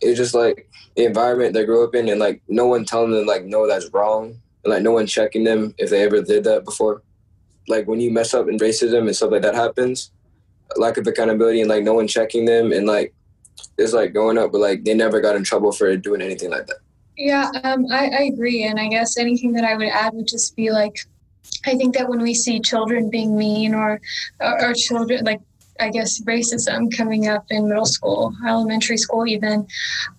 It's 0.00 0.18
just 0.18 0.34
like 0.34 0.68
the 0.96 1.04
environment 1.04 1.54
they 1.54 1.64
grew 1.64 1.84
up 1.84 1.94
in, 1.94 2.08
and 2.08 2.20
like 2.20 2.40
no 2.48 2.66
one 2.66 2.84
telling 2.84 3.10
them 3.10 3.26
like 3.26 3.44
no, 3.44 3.66
that's 3.66 3.90
wrong, 3.92 4.40
and 4.64 4.72
like 4.72 4.82
no 4.82 4.92
one 4.92 5.06
checking 5.06 5.44
them 5.44 5.74
if 5.78 5.90
they 5.90 6.02
ever 6.02 6.22
did 6.22 6.44
that 6.44 6.64
before. 6.64 7.02
Like 7.66 7.86
when 7.86 8.00
you 8.00 8.10
mess 8.10 8.32
up 8.34 8.48
in 8.48 8.58
racism 8.58 9.06
and 9.06 9.14
stuff 9.14 9.32
like 9.32 9.42
that 9.42 9.54
happens, 9.54 10.12
lack 10.76 10.96
of 10.96 11.06
accountability 11.06 11.60
and 11.60 11.68
like 11.68 11.84
no 11.84 11.94
one 11.94 12.08
checking 12.08 12.44
them 12.44 12.72
and 12.72 12.86
like 12.86 13.14
it's 13.76 13.92
like 13.92 14.12
going 14.12 14.38
up, 14.38 14.52
but 14.52 14.60
like 14.60 14.84
they 14.84 14.94
never 14.94 15.20
got 15.20 15.36
in 15.36 15.44
trouble 15.44 15.72
for 15.72 15.94
doing 15.96 16.22
anything 16.22 16.50
like 16.50 16.66
that. 16.66 16.78
Yeah, 17.16 17.50
um, 17.64 17.86
I, 17.90 18.06
I 18.06 18.22
agree. 18.32 18.62
And 18.64 18.78
I 18.78 18.88
guess 18.88 19.18
anything 19.18 19.52
that 19.52 19.64
I 19.64 19.76
would 19.76 19.88
add 19.88 20.14
would 20.14 20.28
just 20.28 20.54
be 20.54 20.70
like, 20.70 20.96
I 21.66 21.76
think 21.76 21.96
that 21.96 22.08
when 22.08 22.20
we 22.20 22.34
see 22.34 22.60
children 22.60 23.10
being 23.10 23.36
mean 23.36 23.74
or, 23.74 24.00
or, 24.40 24.70
or 24.70 24.74
children, 24.74 25.24
like, 25.24 25.40
I 25.80 25.90
guess 25.90 26.20
racism 26.22 26.94
coming 26.96 27.28
up 27.28 27.44
in 27.50 27.68
middle 27.68 27.86
school, 27.86 28.34
elementary 28.46 28.96
school, 28.96 29.26
even, 29.26 29.66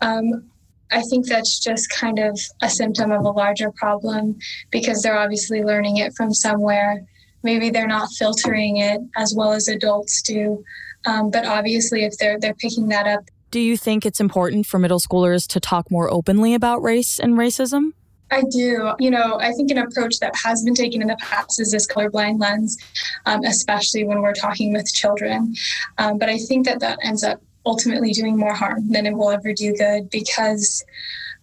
um, 0.02 0.44
I 0.92 1.02
think 1.04 1.28
that's 1.28 1.60
just 1.60 1.90
kind 1.90 2.18
of 2.18 2.40
a 2.62 2.70
symptom 2.70 3.12
of 3.12 3.24
a 3.24 3.30
larger 3.30 3.72
problem 3.72 4.38
because 4.72 5.02
they're 5.02 5.18
obviously 5.18 5.64
learning 5.64 5.98
it 5.98 6.14
from 6.16 6.34
somewhere 6.34 7.06
maybe 7.44 7.70
they're 7.70 7.88
not 7.88 8.10
filtering 8.12 8.78
it 8.78 9.02
as 9.16 9.34
well 9.36 9.54
as 9.54 9.68
adults 9.68 10.22
do. 10.22 10.64
Um, 11.06 11.32
but 11.32 11.46
obviously, 11.46 12.04
if 12.04 12.18
they're 12.18 12.40
they're 12.40 12.56
picking 12.56 12.88
that 12.90 13.08
up. 13.08 13.24
Do 13.52 13.60
you 13.60 13.78
think 13.78 14.06
it's 14.06 14.20
important 14.20 14.66
for 14.66 14.78
middle 14.78 15.00
schoolers 15.00 15.48
to 15.48 15.60
talk 15.60 15.90
more 15.90 16.12
openly 16.12 16.54
about 16.54 16.84
race 16.84 17.20
and 17.20 17.36
racism? 17.36 17.92
I 18.32 18.44
do. 18.44 18.94
You 19.00 19.12
know, 19.12 19.40
I 19.40 19.52
think 19.54 19.72
an 19.72 19.80
approach 19.80 20.20
that 20.20 20.34
has 20.44 20.64
been 20.64 20.76
taken 20.76 21.02
in 21.02 21.08
the 21.08 21.18
past 21.18 21.60
is 21.60 21.72
this 21.72 21.88
colorblind 21.88 22.40
lens, 22.40 22.78
um, 23.26 23.44
especially 23.44 24.04
when 24.04 24.22
we're 24.22 24.34
talking 24.34 24.74
with 24.74 24.92
children. 24.94 25.54
Um, 25.98 26.18
but 26.18 26.30
I 26.30 26.38
think 26.38 26.66
that 26.66 26.80
that 26.82 27.00
ends 27.04 27.24
up 27.24 27.42
ultimately 27.66 28.12
doing 28.12 28.38
more 28.38 28.54
harm 28.54 28.90
than 28.90 29.06
it 29.06 29.14
will 29.14 29.32
ever 29.32 29.54
do 29.54 29.74
good 29.76 30.10
because 30.10 30.84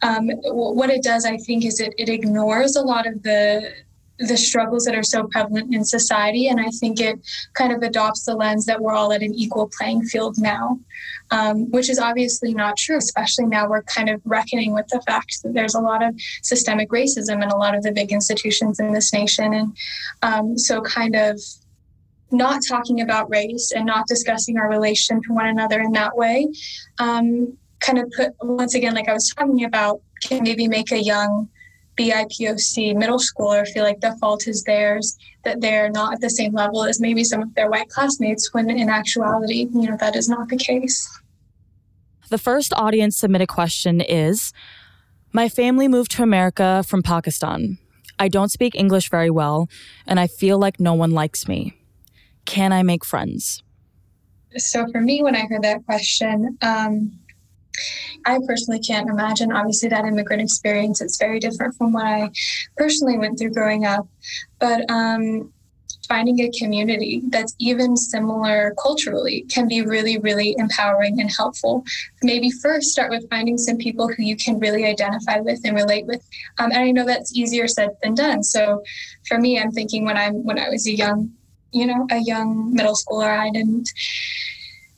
um, 0.02 0.28
what 0.44 0.90
it 0.90 1.02
does, 1.02 1.24
I 1.24 1.36
think, 1.38 1.64
is 1.64 1.80
it, 1.80 1.94
it 1.98 2.08
ignores 2.08 2.76
a 2.76 2.82
lot 2.82 3.06
of 3.06 3.22
the 3.22 3.72
the 4.18 4.36
struggles 4.36 4.84
that 4.84 4.94
are 4.94 5.02
so 5.02 5.24
prevalent 5.24 5.74
in 5.74 5.84
society. 5.84 6.48
And 6.48 6.58
I 6.58 6.70
think 6.80 7.00
it 7.00 7.18
kind 7.52 7.72
of 7.72 7.82
adopts 7.82 8.24
the 8.24 8.34
lens 8.34 8.64
that 8.66 8.80
we're 8.80 8.94
all 8.94 9.12
at 9.12 9.22
an 9.22 9.34
equal 9.34 9.70
playing 9.76 10.04
field 10.04 10.36
now, 10.38 10.80
um, 11.30 11.70
which 11.70 11.88
is 11.88 11.98
obviously 11.98 12.54
not 12.54 12.76
true, 12.76 12.96
especially 12.98 13.46
now 13.46 13.68
we're 13.68 13.82
kind 13.82 14.08
of 14.08 14.20
reckoning 14.24 14.72
with 14.72 14.86
the 14.88 15.00
fact 15.06 15.42
that 15.42 15.54
there's 15.54 15.74
a 15.74 15.80
lot 15.80 16.02
of 16.02 16.14
systemic 16.42 16.90
racism 16.90 17.42
in 17.42 17.50
a 17.50 17.56
lot 17.56 17.74
of 17.74 17.82
the 17.82 17.92
big 17.92 18.12
institutions 18.12 18.80
in 18.80 18.92
this 18.92 19.12
nation. 19.12 19.52
And 19.54 19.76
um, 20.22 20.58
so, 20.58 20.80
kind 20.80 21.16
of 21.16 21.40
not 22.30 22.60
talking 22.66 23.00
about 23.00 23.30
race 23.30 23.72
and 23.74 23.86
not 23.86 24.06
discussing 24.06 24.58
our 24.58 24.68
relation 24.68 25.22
to 25.22 25.32
one 25.32 25.46
another 25.46 25.80
in 25.80 25.92
that 25.92 26.16
way 26.16 26.46
um, 26.98 27.56
kind 27.80 27.98
of 27.98 28.10
put 28.16 28.32
once 28.40 28.74
again 28.74 28.94
like 28.94 29.08
i 29.08 29.12
was 29.12 29.32
talking 29.36 29.64
about 29.64 30.00
can 30.22 30.42
maybe 30.42 30.66
make 30.66 30.90
a 30.92 31.02
young 31.02 31.48
BIPOC 31.96 32.94
middle 32.94 33.18
schooler 33.18 33.66
feel 33.66 33.84
like 33.84 34.00
the 34.00 34.16
fault 34.20 34.46
is 34.46 34.62
theirs, 34.64 35.16
that 35.44 35.60
they're 35.60 35.90
not 35.90 36.14
at 36.14 36.20
the 36.20 36.30
same 36.30 36.52
level 36.52 36.84
as 36.84 37.00
maybe 37.00 37.24
some 37.24 37.42
of 37.42 37.54
their 37.54 37.70
white 37.70 37.88
classmates, 37.88 38.52
when 38.52 38.68
in 38.70 38.88
actuality, 38.88 39.68
you 39.72 39.88
know, 39.88 39.96
that 39.98 40.16
is 40.16 40.28
not 40.28 40.48
the 40.48 40.56
case. 40.56 41.08
The 42.28 42.38
first 42.38 42.72
audience 42.74 43.16
submitted 43.16 43.48
question 43.48 44.00
is 44.00 44.52
My 45.32 45.48
family 45.48 45.88
moved 45.88 46.10
to 46.12 46.22
America 46.22 46.84
from 46.86 47.02
Pakistan. 47.02 47.78
I 48.18 48.28
don't 48.28 48.50
speak 48.50 48.74
English 48.74 49.10
very 49.10 49.30
well, 49.30 49.68
and 50.06 50.18
I 50.18 50.26
feel 50.26 50.58
like 50.58 50.80
no 50.80 50.94
one 50.94 51.10
likes 51.10 51.46
me. 51.46 51.74
Can 52.44 52.72
I 52.72 52.82
make 52.82 53.04
friends? 53.04 53.62
So, 54.56 54.86
for 54.90 55.00
me, 55.00 55.22
when 55.22 55.36
I 55.36 55.46
heard 55.46 55.62
that 55.62 55.84
question, 55.84 56.56
um, 56.62 57.12
I 58.26 58.40
personally 58.46 58.80
can't 58.80 59.08
imagine, 59.08 59.52
obviously, 59.52 59.88
that 59.88 60.04
immigrant 60.04 60.42
experience. 60.42 61.00
It's 61.00 61.18
very 61.18 61.38
different 61.38 61.76
from 61.76 61.92
what 61.92 62.04
I 62.04 62.30
personally 62.76 63.18
went 63.18 63.38
through 63.38 63.52
growing 63.52 63.86
up. 63.86 64.06
But 64.58 64.90
um, 64.90 65.52
finding 66.08 66.40
a 66.40 66.50
community 66.50 67.22
that's 67.28 67.54
even 67.58 67.96
similar 67.96 68.74
culturally 68.82 69.42
can 69.48 69.68
be 69.68 69.82
really, 69.82 70.18
really 70.18 70.54
empowering 70.58 71.20
and 71.20 71.30
helpful. 71.30 71.84
Maybe 72.22 72.50
first 72.50 72.90
start 72.90 73.10
with 73.10 73.28
finding 73.30 73.58
some 73.58 73.76
people 73.76 74.08
who 74.08 74.22
you 74.22 74.36
can 74.36 74.58
really 74.58 74.84
identify 74.86 75.40
with 75.40 75.60
and 75.64 75.76
relate 75.76 76.06
with. 76.06 76.26
Um, 76.58 76.72
and 76.72 76.82
I 76.82 76.90
know 76.90 77.04
that's 77.04 77.34
easier 77.34 77.68
said 77.68 77.90
than 78.02 78.14
done. 78.14 78.42
So 78.42 78.82
for 79.28 79.38
me, 79.38 79.58
I'm 79.58 79.72
thinking 79.72 80.04
when 80.04 80.16
I'm 80.16 80.44
when 80.44 80.58
I 80.58 80.68
was 80.68 80.86
a 80.86 80.92
young, 80.92 81.32
you 81.72 81.86
know, 81.86 82.06
a 82.10 82.18
young 82.18 82.72
middle 82.74 82.94
schooler, 82.94 83.38
I 83.38 83.50
didn't 83.50 83.88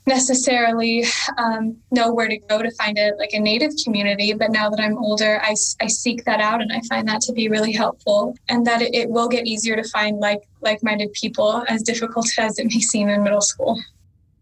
necessarily 0.08 1.04
um, 1.36 1.76
know 1.90 2.12
where 2.12 2.28
to 2.28 2.36
go 2.36 2.62
to 2.62 2.70
find 2.72 2.98
a 2.98 3.12
like 3.18 3.32
a 3.32 3.38
native 3.38 3.72
community 3.84 4.32
but 4.32 4.50
now 4.50 4.68
that 4.68 4.80
i'm 4.80 4.98
older 4.98 5.40
I, 5.42 5.54
I 5.80 5.86
seek 5.86 6.24
that 6.24 6.40
out 6.40 6.60
and 6.60 6.72
i 6.72 6.80
find 6.88 7.06
that 7.08 7.20
to 7.22 7.32
be 7.32 7.48
really 7.48 7.72
helpful 7.72 8.34
and 8.48 8.66
that 8.66 8.82
it, 8.82 8.94
it 8.94 9.10
will 9.10 9.28
get 9.28 9.46
easier 9.46 9.76
to 9.76 9.88
find 9.88 10.18
like 10.18 10.42
like-minded 10.62 11.12
people 11.12 11.62
as 11.68 11.82
difficult 11.82 12.26
as 12.38 12.58
it 12.58 12.64
may 12.64 12.80
seem 12.80 13.08
in 13.08 13.22
middle 13.22 13.40
school. 13.40 13.80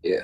Yeah. 0.02 0.22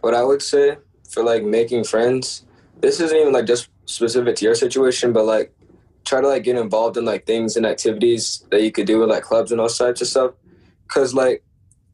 What 0.00 0.14
i 0.14 0.22
would 0.22 0.42
say 0.42 0.76
for 1.08 1.22
like 1.22 1.44
making 1.44 1.84
friends 1.84 2.44
this 2.80 3.00
isn't 3.00 3.16
even 3.16 3.32
like 3.32 3.46
just 3.46 3.70
specific 3.86 4.36
to 4.36 4.44
your 4.44 4.54
situation 4.54 5.12
but 5.12 5.24
like 5.24 5.54
try 6.04 6.20
to 6.20 6.28
like 6.28 6.44
get 6.44 6.56
involved 6.56 6.96
in 6.96 7.04
like 7.04 7.26
things 7.26 7.56
and 7.56 7.66
activities 7.66 8.44
that 8.50 8.62
you 8.62 8.70
could 8.70 8.86
do 8.86 8.98
with 9.00 9.08
like 9.08 9.22
clubs 9.22 9.52
and 9.52 9.60
all 9.60 9.68
types 9.68 10.00
of 10.00 10.06
stuff. 10.06 10.32
Cause 10.88 11.14
like 11.14 11.42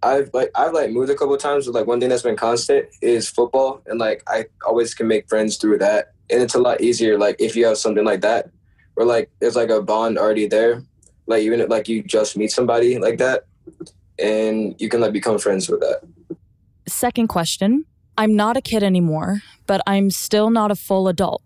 I've 0.02 0.30
like 0.32 0.50
I've 0.54 0.72
like 0.72 0.90
moved 0.90 1.10
a 1.10 1.14
couple 1.14 1.36
times, 1.36 1.66
but 1.66 1.74
like 1.74 1.86
one 1.86 2.00
thing 2.00 2.08
that's 2.08 2.22
been 2.22 2.36
constant 2.36 2.86
is 3.02 3.28
football, 3.28 3.82
and 3.86 3.98
like 3.98 4.22
I 4.26 4.46
always 4.66 4.94
can 4.94 5.06
make 5.06 5.28
friends 5.28 5.56
through 5.56 5.78
that, 5.78 6.12
and 6.30 6.42
it's 6.42 6.54
a 6.54 6.60
lot 6.60 6.80
easier 6.80 7.18
like 7.18 7.36
if 7.38 7.54
you 7.54 7.66
have 7.66 7.78
something 7.78 8.04
like 8.04 8.22
that, 8.22 8.50
where 8.94 9.06
like 9.06 9.30
there's 9.40 9.56
like 9.56 9.70
a 9.70 9.82
bond 9.82 10.18
already 10.18 10.46
there, 10.46 10.82
like 11.26 11.42
even 11.42 11.60
if 11.60 11.68
like 11.68 11.88
you 11.88 12.02
just 12.02 12.36
meet 12.36 12.50
somebody 12.50 12.98
like 12.98 13.18
that, 13.18 13.44
and 14.18 14.74
you 14.78 14.88
can 14.88 15.00
like 15.00 15.12
become 15.12 15.38
friends 15.38 15.68
with 15.68 15.80
that. 15.80 16.00
Second 16.86 17.28
question 17.28 17.84
I'm 18.16 18.36
not 18.36 18.56
a 18.56 18.62
kid 18.62 18.82
anymore, 18.82 19.42
but 19.66 19.82
I'm 19.86 20.10
still 20.10 20.50
not 20.50 20.70
a 20.70 20.76
full 20.76 21.08
adult. 21.08 21.42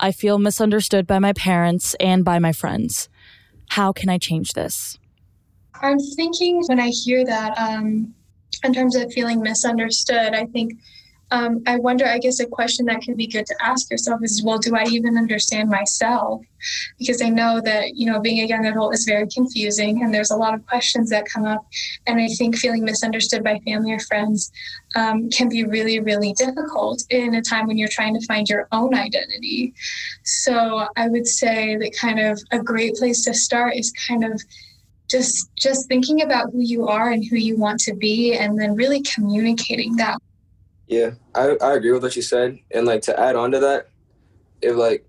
I 0.00 0.12
feel 0.12 0.38
misunderstood 0.38 1.06
by 1.06 1.18
my 1.18 1.32
parents 1.32 1.94
and 2.00 2.24
by 2.24 2.38
my 2.38 2.52
friends. 2.52 3.08
How 3.70 3.92
can 3.92 4.08
I 4.08 4.18
change 4.18 4.52
this? 4.52 4.98
I'm 5.80 5.98
thinking 5.98 6.62
when 6.66 6.80
I 6.80 6.88
hear 6.88 7.24
that, 7.24 7.58
um, 7.58 8.14
in 8.62 8.72
terms 8.72 8.96
of 8.96 9.12
feeling 9.12 9.40
misunderstood, 9.42 10.34
I 10.34 10.46
think 10.46 10.74
um, 11.30 11.62
I 11.66 11.78
wonder, 11.78 12.06
I 12.06 12.18
guess 12.18 12.38
a 12.38 12.46
question 12.46 12.86
that 12.86 13.02
could 13.02 13.16
be 13.16 13.26
good 13.26 13.46
to 13.46 13.56
ask 13.60 13.90
yourself 13.90 14.20
is, 14.22 14.42
well, 14.44 14.58
do 14.58 14.76
I 14.76 14.84
even 14.84 15.16
understand 15.18 15.68
myself? 15.68 16.42
Because 16.98 17.20
I 17.22 17.28
know 17.28 17.60
that, 17.62 17.96
you 17.96 18.06
know, 18.06 18.20
being 18.20 18.40
a 18.40 18.46
young 18.46 18.66
adult 18.66 18.94
is 18.94 19.04
very 19.04 19.26
confusing 19.26 20.02
and 20.02 20.14
there's 20.14 20.30
a 20.30 20.36
lot 20.36 20.54
of 20.54 20.64
questions 20.66 21.10
that 21.10 21.24
come 21.26 21.44
up. 21.44 21.66
And 22.06 22.20
I 22.20 22.28
think 22.28 22.56
feeling 22.56 22.84
misunderstood 22.84 23.42
by 23.42 23.58
family 23.60 23.92
or 23.92 23.98
friends 24.00 24.52
um, 24.94 25.28
can 25.30 25.48
be 25.48 25.64
really, 25.64 25.98
really 25.98 26.34
difficult 26.34 27.02
in 27.10 27.34
a 27.34 27.42
time 27.42 27.66
when 27.66 27.78
you're 27.78 27.88
trying 27.88 28.14
to 28.18 28.26
find 28.26 28.48
your 28.48 28.68
own 28.70 28.94
identity. 28.94 29.74
So 30.22 30.86
I 30.96 31.08
would 31.08 31.26
say 31.26 31.76
that 31.76 31.96
kind 31.96 32.20
of 32.20 32.40
a 32.52 32.60
great 32.60 32.94
place 32.94 33.24
to 33.24 33.34
start 33.34 33.74
is 33.74 33.92
kind 34.06 34.24
of 34.24 34.40
just 35.10 35.50
just 35.56 35.86
thinking 35.86 36.22
about 36.22 36.50
who 36.52 36.60
you 36.60 36.88
are 36.88 37.10
and 37.10 37.24
who 37.24 37.36
you 37.36 37.56
want 37.56 37.78
to 37.78 37.94
be 37.94 38.34
and 38.34 38.58
then 38.58 38.74
really 38.74 39.02
communicating 39.02 39.96
that 39.96 40.18
yeah, 40.86 41.12
I, 41.34 41.56
I 41.62 41.74
agree 41.74 41.92
with 41.92 42.02
what 42.02 42.16
you 42.16 42.22
said. 42.22 42.58
And 42.72 42.86
like 42.86 43.02
to 43.02 43.18
add 43.18 43.36
on 43.36 43.50
to 43.52 43.60
that, 43.60 43.88
if 44.60 44.76
like 44.76 45.06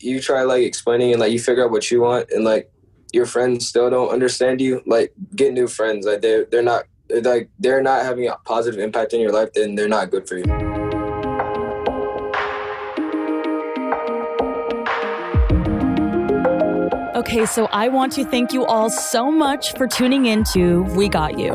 you 0.00 0.20
try 0.20 0.42
like 0.42 0.62
explaining 0.62 1.12
and 1.12 1.20
like 1.20 1.32
you 1.32 1.40
figure 1.40 1.64
out 1.64 1.70
what 1.70 1.90
you 1.90 2.02
want 2.02 2.30
and 2.30 2.44
like 2.44 2.70
your 3.12 3.26
friends 3.26 3.68
still 3.68 3.88
don't 3.88 4.10
understand 4.10 4.60
you, 4.60 4.82
like 4.86 5.12
get 5.34 5.52
new 5.52 5.68
friends. 5.68 6.06
Like 6.06 6.22
they're 6.22 6.44
they're 6.46 6.62
not 6.62 6.84
like 7.08 7.50
they're 7.58 7.82
not 7.82 8.04
having 8.04 8.28
a 8.28 8.36
positive 8.44 8.80
impact 8.80 9.12
in 9.12 9.20
your 9.20 9.32
life, 9.32 9.50
then 9.54 9.74
they're 9.74 9.88
not 9.88 10.10
good 10.10 10.28
for 10.28 10.38
you. 10.38 10.85
Okay, 17.26 17.44
so 17.44 17.66
I 17.72 17.88
want 17.88 18.12
to 18.12 18.24
thank 18.24 18.52
you 18.52 18.64
all 18.64 18.88
so 18.88 19.32
much 19.32 19.72
for 19.72 19.88
tuning 19.88 20.26
in 20.26 20.44
to 20.52 20.84
We 20.94 21.08
Got 21.08 21.40
You. 21.40 21.54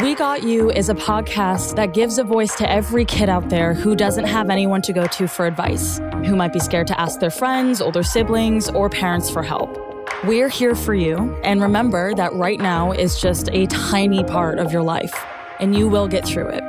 We 0.00 0.14
Got 0.14 0.44
You 0.44 0.70
is 0.70 0.88
a 0.88 0.94
podcast 0.94 1.74
that 1.74 1.92
gives 1.94 2.16
a 2.16 2.22
voice 2.22 2.54
to 2.58 2.70
every 2.70 3.04
kid 3.04 3.28
out 3.28 3.48
there 3.48 3.74
who 3.74 3.96
doesn't 3.96 4.26
have 4.26 4.50
anyone 4.50 4.80
to 4.82 4.92
go 4.92 5.08
to 5.08 5.26
for 5.26 5.46
advice, 5.46 5.98
who 6.24 6.36
might 6.36 6.52
be 6.52 6.60
scared 6.60 6.86
to 6.86 7.00
ask 7.00 7.18
their 7.18 7.28
friends, 7.28 7.80
older 7.80 8.04
siblings, 8.04 8.68
or 8.68 8.88
parents 8.88 9.28
for 9.28 9.42
help. 9.42 9.76
We're 10.22 10.48
here 10.48 10.76
for 10.76 10.94
you, 10.94 11.36
and 11.42 11.60
remember 11.60 12.14
that 12.14 12.32
right 12.34 12.60
now 12.60 12.92
is 12.92 13.20
just 13.20 13.48
a 13.50 13.66
tiny 13.66 14.22
part 14.22 14.60
of 14.60 14.70
your 14.72 14.84
life, 14.84 15.26
and 15.58 15.74
you 15.74 15.88
will 15.88 16.06
get 16.06 16.24
through 16.24 16.50
it. 16.50 16.62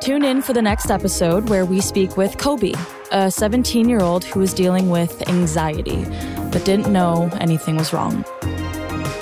Tune 0.00 0.24
in 0.24 0.40
for 0.40 0.52
the 0.52 0.62
next 0.62 0.88
episode 0.88 1.48
where 1.48 1.66
we 1.66 1.80
speak 1.80 2.16
with 2.16 2.38
Kobe, 2.38 2.74
a 3.10 3.28
17 3.28 3.88
year 3.88 4.02
old 4.02 4.22
who 4.22 4.40
is 4.40 4.54
dealing 4.54 4.88
with 4.88 5.28
anxiety 5.28 6.06
but 6.54 6.64
didn't 6.64 6.90
know 6.90 7.28
anything 7.40 7.76
was 7.76 7.92
wrong. 7.92 8.24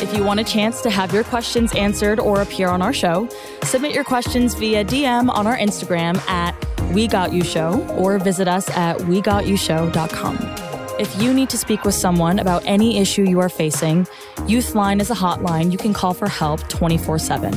If 0.03 0.15
you 0.15 0.23
want 0.23 0.39
a 0.39 0.45
chance 0.45 0.83
to 0.83 0.91
have 0.91 1.15
your 1.15 1.25
questions 1.25 1.75
answered 1.75 2.21
or 2.21 2.43
appear 2.43 2.69
on 2.69 2.83
our 2.83 2.93
show, 2.93 3.27
submit 3.63 3.95
your 3.95 4.05
questions 4.05 4.55
via 4.55 4.85
DM 4.85 5.31
on 5.31 5.47
our 5.47 5.57
Instagram 5.57 6.19
at 6.29 6.55
We 6.93 7.09
Got 7.09 7.33
You 7.33 7.43
Show 7.43 7.89
or 7.91 8.19
visit 8.19 8.49
us 8.49 8.69
at 8.71 8.99
WeGotYouShow.com. 8.99 10.37
If 11.01 11.23
you 11.23 11.33
need 11.33 11.49
to 11.51 11.57
speak 11.57 11.85
with 11.85 11.95
someone 11.95 12.39
about 12.39 12.65
any 12.67 12.99
issue 12.99 13.23
you 13.23 13.41
are 13.41 13.49
facing, 13.49 14.05
Youthline 14.47 15.01
is 15.01 15.11
a 15.11 15.15
hotline 15.15 15.73
you 15.73 15.79
can 15.79 15.95
call 15.95 16.13
for 16.13 16.29
help 16.29 16.69
24 16.69 17.19
7. 17.19 17.51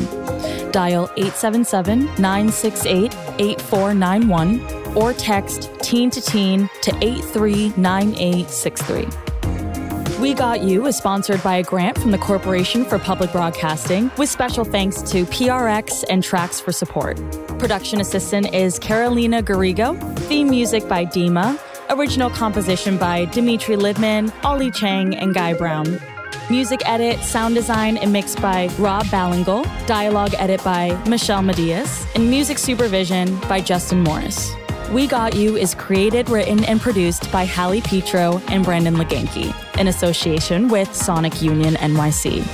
Dial 0.72 1.10
877 1.18 2.06
968 2.18 3.14
8491 3.40 4.96
or 4.96 5.12
text 5.14 5.70
teen 5.82 6.10
to 6.12 6.22
teen 6.22 6.70
to 6.82 6.96
839863. 7.02 9.25
We 10.20 10.34
Got 10.34 10.64
You 10.64 10.86
is 10.86 10.96
sponsored 10.96 11.44
by 11.44 11.58
a 11.58 11.64
grant 11.64 11.98
from 11.98 12.12
the 12.12 12.18
Corporation 12.18 12.86
for 12.86 12.98
Public 12.98 13.34
Broadcasting, 13.34 14.10
with 14.18 14.30
special 14.30 14.64
thanks 14.64 15.02
to 15.02 15.26
PRX 15.26 16.06
and 16.10 16.24
TRAX 16.24 16.62
for 16.62 16.72
support. 16.72 17.18
Production 17.60 18.00
assistant 18.00 18.54
is 18.54 18.80
Carolina 18.80 19.44
Garrigo. 19.44 20.00
Theme 20.20 20.50
music 20.50 20.88
by 20.88 21.06
Dima. 21.06 21.60
Original 21.90 22.30
composition 22.30 22.98
by 22.98 23.26
Dimitri 23.26 23.76
Lidman, 23.76 24.34
Ollie 24.46 24.72
Chang, 24.72 25.14
and 25.14 25.34
Guy 25.34 25.54
Brown. 25.54 26.00
Music 26.50 26.82
edit, 26.86 27.20
sound 27.20 27.54
design, 27.54 27.98
and 27.98 28.14
mix 28.14 28.38
by 28.38 28.68
Rob 28.80 29.04
Ballingle. 29.08 29.66
Dialogue 29.86 30.34
edit 30.38 30.64
by 30.64 30.96
Michelle 31.10 31.42
Medias. 31.42 32.06
And 32.16 32.30
music 32.30 32.58
supervision 32.58 33.38
by 33.42 33.60
Justin 33.60 34.02
Morris. 34.02 34.54
We 34.92 35.08
Got 35.08 35.36
You 35.36 35.58
is 35.58 35.74
created, 35.74 36.30
written, 36.30 36.64
and 36.66 36.80
produced 36.80 37.32
by 37.32 37.46
Hallie 37.46 37.82
Petro 37.82 38.42
and 38.48 38.64
Brandon 38.64 38.96
Leganke 38.96 39.54
in 39.80 39.88
association 39.88 40.68
with 40.68 40.94
Sonic 40.96 41.42
Union 41.42 41.74
NYC. 41.76 42.46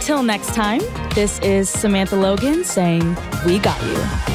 Till 0.00 0.22
next 0.22 0.54
time, 0.54 0.82
this 1.14 1.38
is 1.40 1.68
Samantha 1.68 2.16
Logan 2.16 2.64
saying, 2.64 3.16
We 3.46 3.58
got 3.58 3.80
you. 3.82 4.29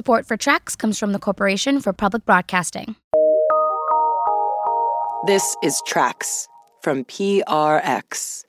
Support 0.00 0.24
for 0.24 0.38
TRAX 0.38 0.78
comes 0.78 0.98
from 0.98 1.12
the 1.12 1.18
Corporation 1.18 1.78
for 1.78 1.92
Public 1.92 2.24
Broadcasting. 2.24 2.96
This 5.26 5.54
is 5.62 5.78
TRAX 5.86 6.48
from 6.82 7.04
PRX. 7.04 8.46